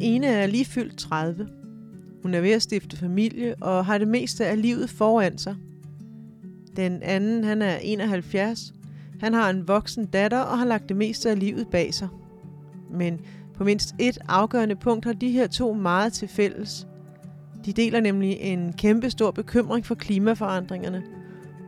[0.00, 1.48] ene er lige fyldt 30.
[2.22, 5.56] Hun er ved at stifte familie og har det meste af livet foran sig.
[6.76, 8.72] Den anden, han er 71.
[9.20, 12.08] Han har en voksen datter og har lagt det meste af livet bag sig.
[12.90, 13.20] Men
[13.54, 16.86] på mindst et afgørende punkt har de her to meget til fælles.
[17.64, 21.02] De deler nemlig en kæmpe stor bekymring for klimaforandringerne,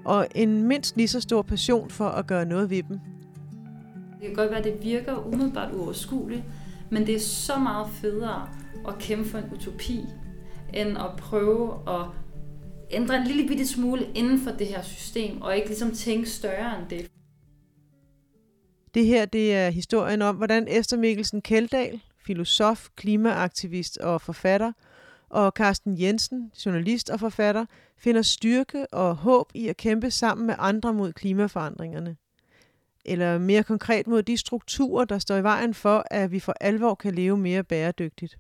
[0.04, 3.00] og en mindst lige så stor passion for at gøre noget ved dem.
[4.20, 6.42] Det kan godt være, at det virker umiddelbart uoverskueligt,
[6.90, 8.48] men det er så meget federe
[8.88, 10.04] at kæmpe for en utopi,
[10.74, 12.06] end at prøve at
[12.90, 16.78] ændre en lille bitte smule inden for det her system, og ikke ligesom tænke større
[16.80, 17.10] end det.
[18.94, 24.72] Det her det er historien om, hvordan Esther Mikkelsen Keldahl, filosof, klimaaktivist og forfatter,
[25.28, 27.66] og Carsten Jensen, journalist og forfatter,
[27.98, 32.16] finder styrke og håb i at kæmpe sammen med andre mod klimaforandringerne.
[33.04, 36.94] Eller mere konkret mod de strukturer, der står i vejen for, at vi for alvor
[36.94, 38.38] kan leve mere bæredygtigt.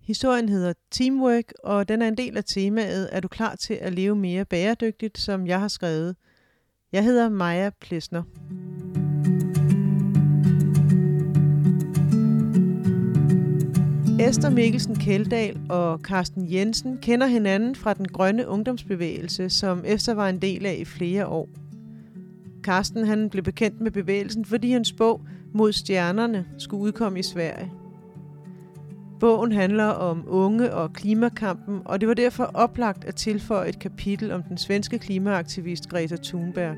[0.00, 3.92] Historien hedder Teamwork, og den er en del af temaet Er du klar til at
[3.92, 6.16] leve mere bæredygtigt, som jeg har skrevet.
[6.92, 8.22] Jeg hedder Maja Plesner.
[14.20, 20.28] Esther Mikkelsen Keldahl og Carsten Jensen kender hinanden fra den grønne ungdomsbevægelse, som Esther var
[20.28, 21.48] en del af i flere år.
[22.68, 25.20] Karsten han blev bekendt med bevægelsen, fordi hans bog
[25.54, 27.72] Mod stjernerne skulle udkomme i Sverige.
[29.20, 34.32] Bogen handler om unge og klimakampen, og det var derfor oplagt at tilføje et kapitel
[34.32, 36.76] om den svenske klimaaktivist Greta Thunberg.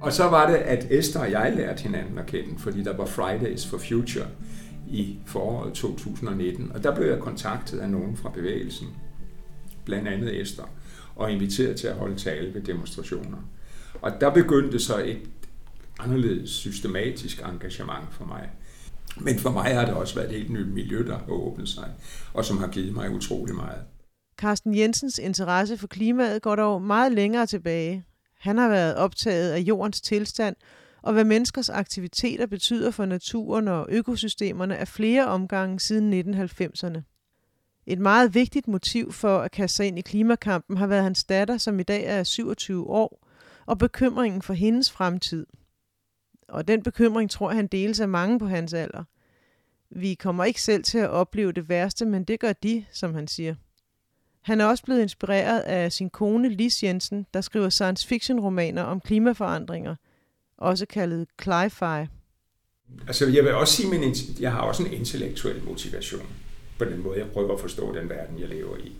[0.00, 3.06] Og så var det, at Esther og jeg lærte hinanden at kende, fordi der var
[3.06, 4.26] Fridays for Future
[4.88, 8.88] i foråret 2019, og der blev jeg kontaktet af nogen fra bevægelsen,
[9.84, 10.64] blandt andet Esther,
[11.16, 13.38] og inviteret til at holde tale ved demonstrationer.
[14.00, 15.18] Og der begyndte så et
[15.98, 18.50] anderledes systematisk engagement for mig.
[19.20, 21.90] Men for mig har det også været et helt nyt miljø, der har åbnet sig,
[22.34, 23.82] og som har givet mig utrolig meget.
[24.36, 28.04] Carsten Jensens interesse for klimaet går dog meget længere tilbage.
[28.40, 30.56] Han har været optaget af jordens tilstand
[31.02, 37.02] og hvad menneskers aktiviteter betyder for naturen og økosystemerne af flere omgange siden 1990'erne.
[37.86, 41.58] Et meget vigtigt motiv for at kaste sig ind i klimakampen har været hans datter,
[41.58, 43.28] som i dag er 27 år,
[43.66, 45.46] og bekymringen for hendes fremtid.
[46.48, 49.04] Og den bekymring tror han deles af mange på hans alder.
[49.90, 53.28] Vi kommer ikke selv til at opleve det værste, men det gør de, som han
[53.28, 53.54] siger.
[54.40, 58.82] Han er også blevet inspireret af sin kone Lis Jensen, der skriver science fiction romaner
[58.82, 59.96] om klimaforandringer–
[60.62, 62.06] også kaldet cli-fi.
[63.06, 66.26] Altså jeg vil også sige, at jeg har også en intellektuel motivation
[66.78, 68.96] på den måde, jeg prøver at forstå den verden, jeg lever i.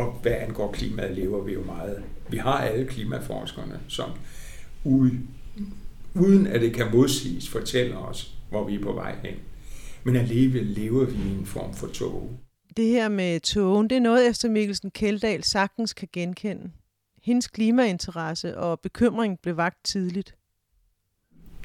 [0.00, 2.02] Og hvad angår klimaet, lever vi jo meget.
[2.30, 4.10] Vi har alle klimaforskerne, som
[6.14, 9.34] uden at det kan modsiges, fortæller os, hvor vi er på vej hen.
[10.04, 12.30] Men alligevel lever vi i en form for tog.
[12.76, 16.70] Det her med togen, det er noget, efter Mikkelsen Keldahl sagtens kan genkende.
[17.22, 20.34] Hendes klimainteresse og bekymring blev vagt tidligt.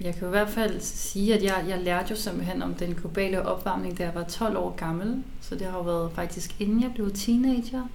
[0.01, 3.41] Jeg kan i hvert fald sige, at jeg, jeg lærte jo simpelthen om den globale
[3.41, 5.23] opvarmning, da jeg var 12 år gammel.
[5.41, 7.87] Så det har jo været faktisk inden jeg blev teenager,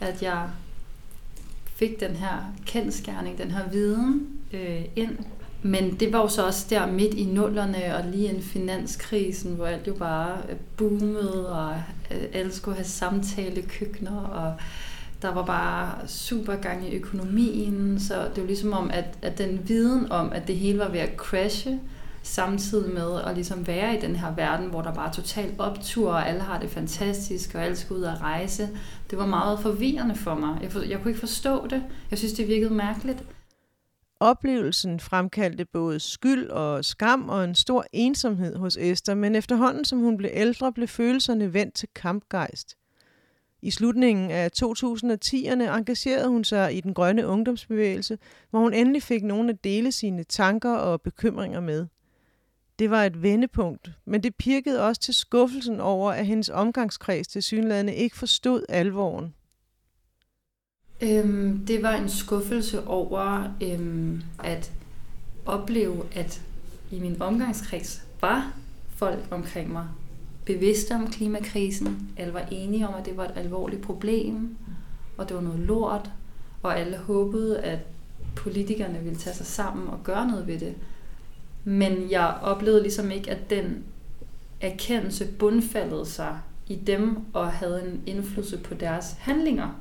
[0.00, 0.48] at jeg
[1.66, 5.18] fik den her kendskærning, den her viden øh, ind.
[5.62, 9.66] Men det var jo så også der midt i nullerne og lige en finanskrisen, hvor
[9.66, 11.74] alt jo bare øh, boomede, og
[12.10, 14.54] øh, alle skulle have samtale køkkener, og
[15.22, 19.60] der var bare super gang i økonomien, så det var ligesom om, at, at den
[19.68, 21.80] viden om, at det hele var ved at crashe,
[22.26, 26.10] samtidig med at ligesom være i den her verden, hvor der bare er total optur,
[26.10, 28.68] og alle har det fantastisk, og alle skal ud og rejse.
[29.10, 30.58] Det var meget forvirrende for mig.
[30.62, 31.82] Jeg, for, jeg kunne ikke forstå det.
[32.10, 33.24] Jeg synes, det virkede mærkeligt.
[34.20, 39.98] Oplevelsen fremkaldte både skyld og skam og en stor ensomhed hos Esther, men efterhånden som
[39.98, 42.76] hun blev ældre, blev følelserne vendt til kampgejst.
[43.62, 48.18] I slutningen af 2010'erne engagerede hun sig i den grønne ungdomsbevægelse,
[48.50, 51.86] hvor hun endelig fik nogle at dele sine tanker og bekymringer med.
[52.78, 57.42] Det var et vendepunkt, men det pirkede også til skuffelsen over, at hendes omgangskreds til
[57.42, 59.34] synlædende ikke forstod alvoren.
[61.00, 64.72] Øhm, det var en skuffelse over øhm, at
[65.46, 66.42] opleve, at
[66.90, 68.52] i min omgangskreds var
[68.88, 69.88] folk omkring mig,
[70.44, 72.08] bevidste om klimakrisen.
[72.16, 74.56] Alle var enige om, at det var et alvorligt problem,
[75.16, 76.10] og det var noget lort,
[76.62, 77.78] og alle håbede, at
[78.36, 80.74] politikerne ville tage sig sammen og gøre noget ved det.
[81.68, 83.84] Men jeg oplevede ligesom ikke, at den
[84.60, 89.80] erkendelse bundfaldede sig i dem og havde en indflydelse på deres handlinger.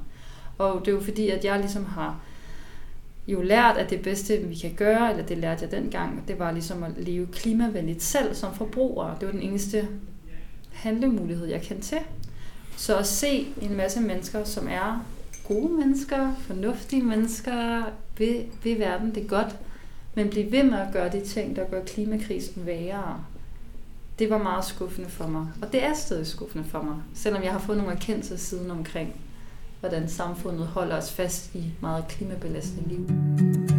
[0.58, 2.20] Og det er jo fordi, at jeg ligesom har
[3.28, 6.52] jo lært, at det bedste, vi kan gøre, eller det lærte jeg dengang, det var
[6.52, 9.16] ligesom at leve klimavenligt selv som forbruger.
[9.16, 9.88] Det var den eneste
[10.74, 12.00] handlemulighed, jeg kendte til.
[12.78, 15.06] Så at se en masse mennesker, som er
[15.48, 17.84] gode mennesker, fornuftige mennesker,
[18.18, 19.56] vil, vil verden det godt,
[20.16, 23.24] men blive ved med at gøre de ting, der gør klimakrisen værre,
[24.20, 25.48] det var meget skuffende for mig.
[25.62, 29.14] Og det er stadig skuffende for mig, selvom jeg har fået nogle erkendelser siden omkring,
[29.80, 33.75] hvordan samfundet holder os fast i meget klimabelastende liv.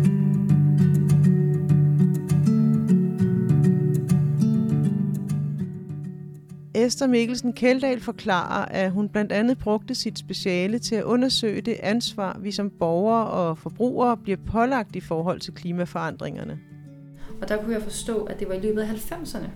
[6.87, 11.77] Esther Mikkelsen Keldahl forklarer, at hun blandt andet brugte sit speciale til at undersøge det
[11.83, 16.59] ansvar, vi som borgere og forbrugere bliver pålagt i forhold til klimaforandringerne.
[17.43, 19.49] Og der kunne jeg forstå, at det var i løbet af 90'erne,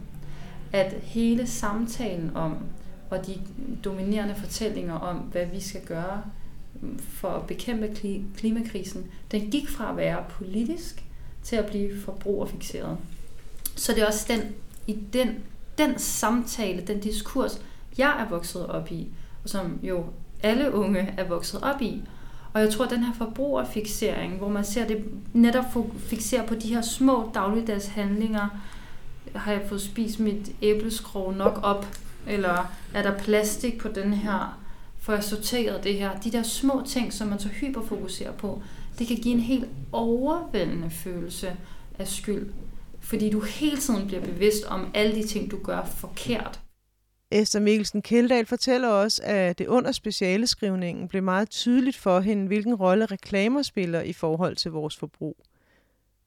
[0.73, 2.57] at hele samtalen om,
[3.11, 3.35] og de
[3.85, 6.23] dominerende fortællinger om, hvad vi skal gøre
[6.99, 7.97] for at bekæmpe
[8.37, 11.05] klimakrisen, den gik fra at være politisk
[11.43, 12.97] til at blive forbrugerfixeret.
[13.77, 14.41] Så det er også den,
[14.87, 15.29] i den
[15.79, 17.61] den samtale, den diskurs,
[17.99, 19.09] jeg er vokset op i,
[19.45, 20.05] og som jo
[20.43, 22.03] alle unge er vokset op i.
[22.53, 25.65] Og jeg tror, at den her forbrugerfixering, hvor man ser det netop
[25.99, 28.49] fixere på de her små dagligdags handlinger,
[29.35, 31.87] har jeg fået spist mit æbleskrog nok op,
[32.27, 34.59] eller er der plastik på den her,
[34.99, 36.19] for jeg sorteret det her.
[36.21, 38.63] De der små ting, som man så hyperfokuserer på,
[38.99, 41.57] det kan give en helt overvældende følelse
[41.99, 42.51] af skyld
[43.11, 46.61] fordi du hele tiden bliver bevidst om alle de ting, du gør forkert.
[47.31, 52.75] Esther Mikkelsen Keldahl fortæller også, at det under specialeskrivningen blev meget tydeligt for hende, hvilken
[52.75, 55.37] rolle reklamer spiller i forhold til vores forbrug.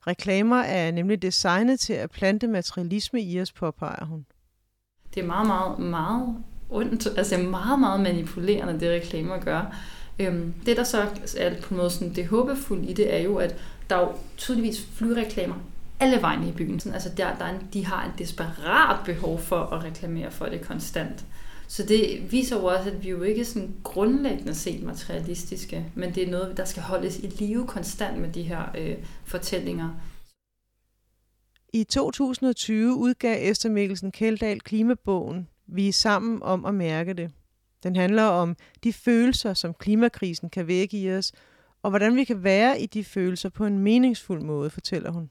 [0.06, 4.26] Reklamer er nemlig designet til at plante materialisme i os, påpeger hun.
[5.14, 6.36] Det er meget, meget, meget
[6.70, 9.76] ondt, altså meget, meget manipulerende, det reklamer gør.
[10.18, 11.06] Øhm, det, der så
[11.38, 13.56] er på en måde sådan, det håbefulde i det, er jo, at
[13.90, 15.56] der er jo tydeligvis flyreklamer
[16.04, 16.80] alle vegne i byen.
[16.92, 21.24] Altså der, der en, de har en desperat behov for at reklamere for det konstant.
[21.68, 26.14] Så det viser jo også, at vi jo ikke er sådan grundlæggende set materialistiske, men
[26.14, 29.90] det er noget, der skal holdes i live konstant med de her øh, fortællinger.
[31.72, 37.30] I 2020 udgav Esther Mikkelsen Keldahl klimabogen Vi er sammen om at mærke det.
[37.82, 41.32] Den handler om de følelser, som klimakrisen kan vække i os,
[41.82, 45.30] og hvordan vi kan være i de følelser på en meningsfuld måde, fortæller hun.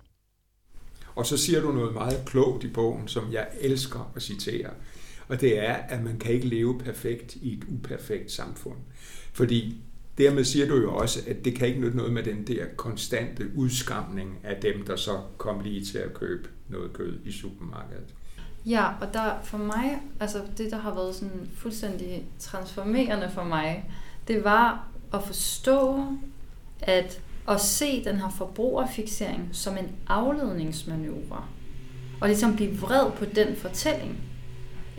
[1.16, 4.70] Og så siger du noget meget klogt i bogen, som jeg elsker at citere.
[5.28, 8.78] Og det er, at man kan ikke leve perfekt i et uperfekt samfund.
[9.34, 9.82] Fordi
[10.18, 13.50] dermed siger du jo også, at det kan ikke nytte noget med den der konstante
[13.56, 18.14] udskamning af dem, der så kom lige til at købe noget kød i supermarkedet.
[18.66, 23.90] Ja, og der for mig, altså det, der har været sådan fuldstændig transformerende for mig,
[24.28, 26.06] det var at forstå,
[26.82, 31.46] at at se den her forbrugerfixering som en afledningsmanøvre.
[32.22, 34.18] Og ligesom blive vred på den fortælling.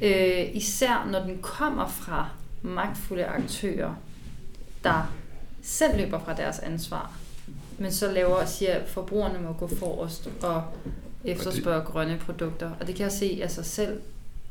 [0.02, 2.29] Øh, især når den kommer fra
[2.62, 3.94] magtfulde aktører,
[4.85, 5.12] der
[5.62, 7.12] selv løber fra deres ansvar,
[7.79, 10.62] men så laver og siger, at forbrugerne må gå forrest og
[11.25, 12.70] efterspørge grønne produkter.
[12.81, 14.00] Og det kan jeg se af sig selv.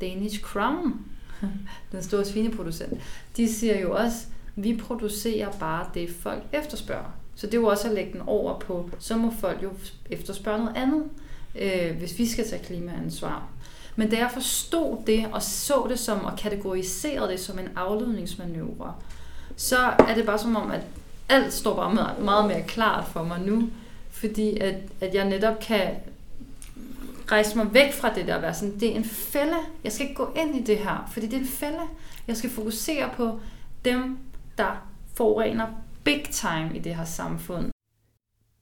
[0.00, 1.00] Danish Crown,
[1.92, 3.00] den store svineproducent,
[3.36, 4.26] de siger jo også,
[4.56, 7.23] vi producerer bare det, folk efterspørger.
[7.36, 9.70] Så det er jo også at lægge den over på, så må folk jo
[10.10, 11.04] efterspørge noget andet,
[11.54, 13.48] øh, hvis vi skal tage klimaansvar.
[13.96, 18.94] Men da jeg forstod det og så det som og kategoriserede det som en afledningsmanøvre,
[19.56, 20.80] så er det bare som om, at
[21.28, 23.68] alt står bare meget, meget mere klart for mig nu,
[24.10, 25.90] fordi at, at jeg netop kan
[27.32, 29.56] rejse mig væk fra det der at være sådan, det er en fælde.
[29.84, 31.80] Jeg skal ikke gå ind i det her, fordi det er en fælde.
[32.28, 33.40] Jeg skal fokusere på
[33.84, 34.18] dem,
[34.58, 35.66] der forurener
[36.04, 37.70] big time i det her samfund.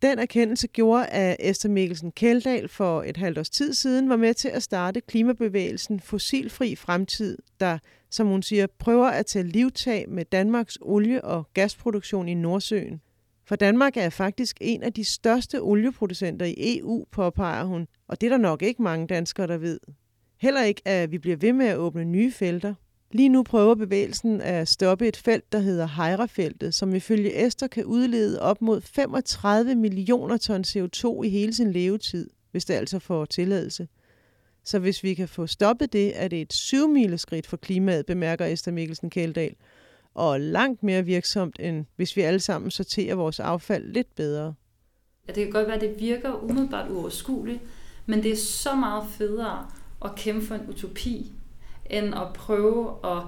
[0.02, 4.34] Den erkendelse gjorde, at Esther Mikkelsen Kældal for et halvt års tid siden var med
[4.34, 7.78] til at starte klimabevægelsen Fossilfri Fremtid, der,
[8.10, 13.00] som hun siger, prøver at tage livtag med Danmarks olie- og gasproduktion i Nordsøen.
[13.46, 18.26] For Danmark er faktisk en af de største olieproducenter i EU, påpeger hun, og det
[18.26, 19.80] er der nok ikke mange danskere, der ved.
[20.40, 22.74] Heller ikke, at vi bliver ved med at åbne nye felter.
[23.14, 27.84] Lige nu prøver bevægelsen at stoppe et felt, der hedder Hejrafeltet, som ifølge Esther kan
[27.84, 33.24] udlede op mod 35 millioner ton CO2 i hele sin levetid, hvis det altså får
[33.24, 33.88] tilladelse.
[34.64, 38.72] Så hvis vi kan få stoppet det, er det et syvmileskridt for klimaet, bemærker Esther
[38.72, 39.54] Mikkelsen Kældal,
[40.14, 44.54] og langt mere virksomt, end hvis vi alle sammen sorterer vores affald lidt bedre.
[45.28, 47.60] Ja, det kan godt være, at det virker umiddelbart uoverskueligt,
[48.06, 49.66] men det er så meget federe
[50.04, 51.32] at kæmpe for en utopi,
[51.90, 53.22] end at prøve at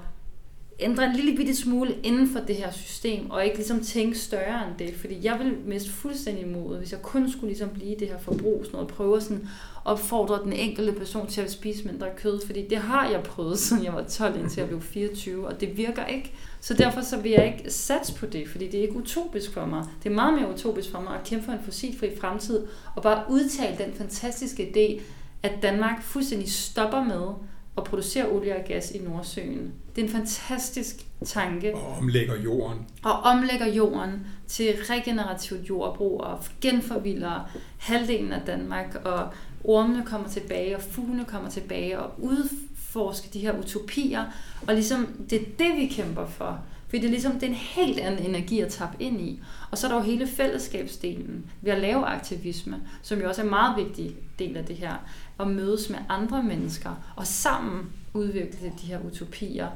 [0.81, 4.69] ændre en lille bitte smule inden for det her system, og ikke ligesom tænke større
[4.69, 8.09] end det, fordi jeg vil miste fuldstændig modet, hvis jeg kun skulle ligesom blive det
[8.09, 9.49] her forbrug, sådan noget, og prøve sådan
[9.85, 13.85] opfordre den enkelte person til at spise mindre kød, fordi det har jeg prøvet, siden
[13.85, 16.33] jeg var 12 indtil jeg blev 24, og det virker ikke.
[16.61, 19.67] Så derfor så vil jeg ikke satse på det, fordi det er ikke utopisk for
[19.67, 19.85] mig.
[20.03, 23.25] Det er meget mere utopisk for mig at kæmpe for en fossilfri fremtid, og bare
[23.31, 25.03] udtale den fantastiske idé,
[25.43, 27.35] at Danmark fuldstændig stopper med
[27.79, 29.73] at producere olie og gas i Nordsøen.
[29.97, 31.75] Det er en fantastisk tanke.
[31.75, 32.79] Og omlægger jorden.
[33.03, 39.29] Og omlægger jorden til regenerativt jordbrug og genforvilder halvdelen af Danmark, og
[39.65, 44.25] ormene kommer tilbage, og fuglene kommer tilbage, og udforske de her utopier.
[44.67, 46.61] Og ligesom, det er det, vi kæmper for.
[46.95, 49.41] Fordi det er ligesom det er en helt anden energi at tappe ind i.
[49.71, 53.45] Og så er der jo hele fællesskabsdelen ved at lave aktivisme, som jo også er
[53.45, 54.95] en meget vigtig del af det her.
[55.41, 59.69] At mødes med andre mennesker og sammen udvikle de her utopier.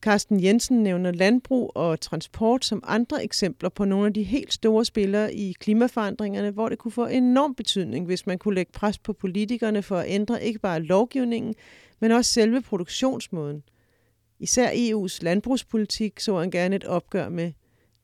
[0.00, 4.84] Carsten Jensen nævner landbrug og transport som andre eksempler på nogle af de helt store
[4.84, 9.12] spillere i klimaforandringerne, hvor det kunne få enorm betydning, hvis man kunne lægge pres på
[9.12, 11.54] politikerne for at ændre ikke bare lovgivningen,
[12.00, 13.62] men også selve produktionsmåden.
[14.38, 17.52] Især EU's landbrugspolitik så han gerne et opgør med.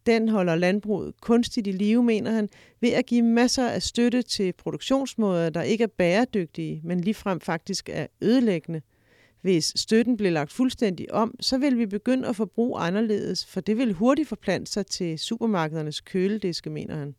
[0.07, 2.49] Den holder landbruget kunstigt i live, mener han,
[2.81, 7.89] ved at give masser af støtte til produktionsmåder, der ikke er bæredygtige, men ligefrem faktisk
[7.93, 8.83] er ødelæggende.
[9.43, 13.77] Hvis støtten blev lagt fuldstændig om, så vil vi begynde at forbruge anderledes, for det
[13.77, 17.15] vil hurtigt forplante sig til supermarkedernes kølediske, mener han.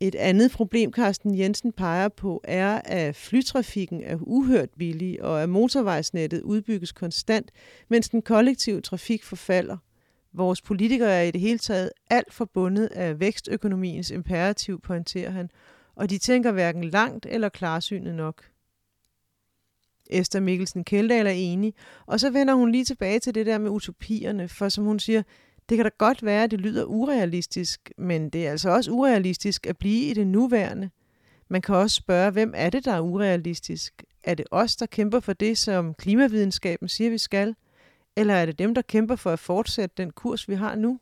[0.00, 5.48] Et andet problem, Carsten Jensen peger på, er, at flytrafikken er uhørt billig, og at
[5.48, 7.50] motorvejsnettet udbygges konstant,
[7.88, 9.76] mens den kollektive trafik forfalder.
[10.32, 15.50] Vores politikere er i det hele taget alt forbundet af vækstøkonomiens imperativ, pointerer han,
[15.94, 18.44] og de tænker hverken langt eller klarsynet nok.
[20.10, 21.74] Esther Mikkelsen Kjeldahl er enig,
[22.06, 25.22] og så vender hun lige tilbage til det der med utopierne, for som hun siger,
[25.70, 29.66] det kan da godt være, at det lyder urealistisk, men det er altså også urealistisk
[29.66, 30.90] at blive i det nuværende.
[31.48, 34.04] Man kan også spørge, hvem er det, der er urealistisk?
[34.24, 37.54] Er det os, der kæmper for det, som klimavidenskaben siger, vi skal?
[38.16, 41.00] Eller er det dem, der kæmper for at fortsætte den kurs, vi har nu?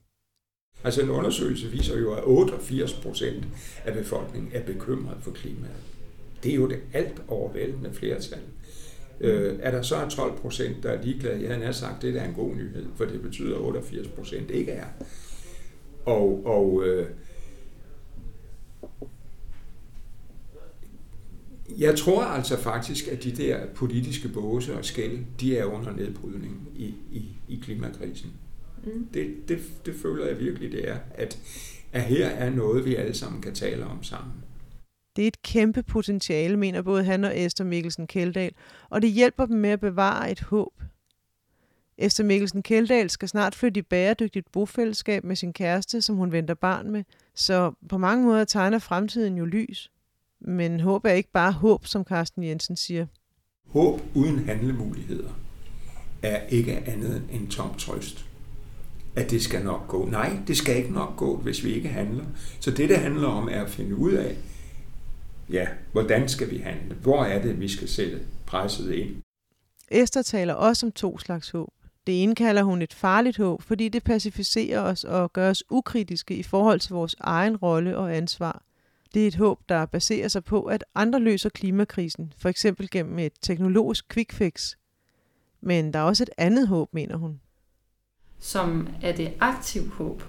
[0.84, 3.44] Altså en undersøgelse viser jo, at 88 procent
[3.84, 5.76] af befolkningen er bekymret for klimaet.
[6.42, 8.40] Det er jo det alt overvældende flertal.
[9.20, 11.42] Øh, er der så 12 procent, der er ligeglade?
[11.48, 14.72] Jeg har sagt, det er en god nyhed, for det betyder, at 88 procent ikke
[14.72, 14.87] er.
[16.04, 17.06] Og, og øh,
[21.78, 26.68] jeg tror altså faktisk, at de der politiske båse og skæld, de er under nedbrydning
[26.76, 28.32] i, i, i klimakrisen.
[28.84, 29.06] Mm.
[29.14, 31.38] Det, det, det føler jeg virkelig, det er, at,
[31.92, 34.32] at her er noget, vi alle sammen kan tale om sammen.
[35.18, 38.52] Det er et kæmpe potentiale, mener både han og Esther Mikkelsen Keldal,
[38.90, 40.72] og det hjælper dem med at bevare et håb.
[41.98, 46.54] Esther Mikkelsen Keldal skal snart flytte i bæredygtigt bofællesskab med sin kæreste, som hun venter
[46.54, 49.90] barn med, så på mange måder tegner fremtiden jo lys.
[50.40, 53.06] Men håb er ikke bare håb, som Carsten Jensen siger.
[53.66, 55.40] Håb uden handlemuligheder
[56.22, 58.26] er ikke andet end tom trøst.
[59.16, 60.08] At det skal nok gå.
[60.08, 62.25] Nej, det skal ikke nok gå, hvis vi ikke handler.
[62.60, 64.37] Så det, det handler om, er at finde ud af,
[65.50, 66.95] ja, hvordan skal vi handle?
[66.95, 69.23] Hvor er det, vi skal sætte presset ind?
[69.88, 71.73] Esther taler også om to slags håb.
[72.07, 76.37] Det ene kalder hun et farligt håb, fordi det pacificerer os og gør os ukritiske
[76.37, 78.62] i forhold til vores egen rolle og ansvar.
[79.14, 83.19] Det er et håb, der baserer sig på, at andre løser klimakrisen, for eksempel gennem
[83.19, 84.75] et teknologisk quick fix.
[85.61, 87.40] Men der er også et andet håb, mener hun.
[88.38, 90.23] Som er det aktiv håb,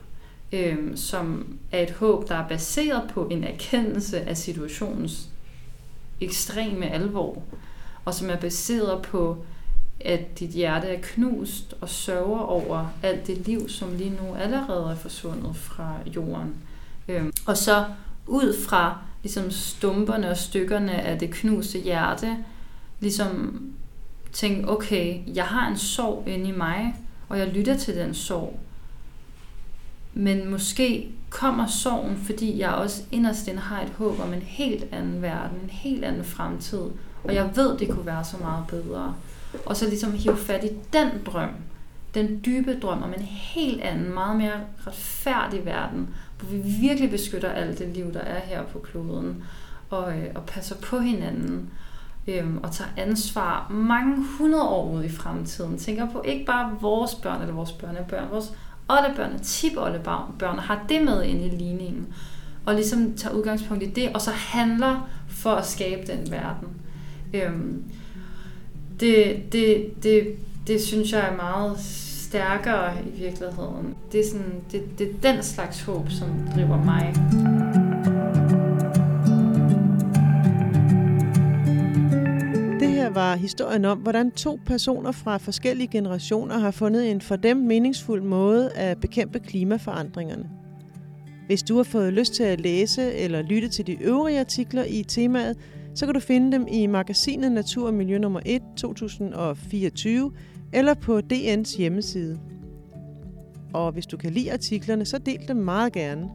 [0.52, 5.30] øh, som er et håb, der er baseret på en erkendelse af situationens
[6.22, 7.44] ekstreme alvor,
[8.06, 9.46] og som er baseret på,
[10.00, 14.92] at dit hjerte er knust og sørger over alt det liv, som lige nu allerede
[14.92, 16.56] er forsvundet fra jorden.
[17.08, 17.86] Øh, og så
[18.28, 22.38] ud fra ligesom stumperne og stykkerne af det knuste hjerte,
[23.00, 23.64] ligesom
[24.34, 26.96] tænke, okay, jeg har en sorg inde i mig,
[27.30, 28.60] og jeg lytter til den sorg.
[30.14, 34.86] Men måske kommer sorgen, fordi jeg også inderst inde har et håb om en helt
[34.92, 36.82] anden verden, en helt anden fremtid.
[37.24, 39.16] Og jeg ved, det kunne være så meget bedre.
[39.66, 41.50] Og så ligesom hive fat i den drøm,
[42.14, 47.50] den dybe drøm om en helt anden, meget mere retfærdig verden, hvor vi virkelig beskytter
[47.50, 49.44] alt det liv, der er her på kloden,
[49.90, 51.70] og, øh, og passer på hinanden,
[52.28, 55.78] øh, og tager ansvar mange hundrede år ud i fremtiden.
[55.78, 58.54] Tænker på ikke bare vores børn eller vores børnebørn, vores
[58.90, 62.08] oldebørn og tipoldebørn, har det med ind i ligningen,
[62.66, 66.68] og ligesom tager udgangspunkt i det, og så handler for at skabe den verden.
[67.34, 67.84] Øhm,
[69.00, 70.36] det, det, det,
[70.68, 71.80] det synes jeg er meget
[72.30, 73.96] stærkere i virkeligheden.
[74.12, 77.16] Det er, sådan, det, det er den slags håb, som driver mig.
[83.14, 88.22] Var historien om, hvordan to personer fra forskellige generationer har fundet en for dem meningsfuld
[88.22, 90.50] måde at bekæmpe klimaforandringerne.
[91.46, 95.04] Hvis du har fået lyst til at læse eller lytte til de øvrige artikler i
[95.04, 95.58] temaet,
[95.96, 100.32] så kan du finde dem i magasinet Natur og Miljø nummer 1 2024
[100.74, 102.40] eller på DN's hjemmeside.
[103.74, 106.30] Og hvis du kan lide artiklerne, så del dem meget gerne.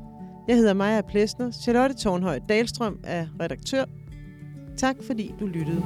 [0.48, 3.84] Jeg hedder Maja Plesner, Charlotte Tornhøj Dalstrøm er redaktør.
[4.76, 5.82] Tak fordi du lyttede.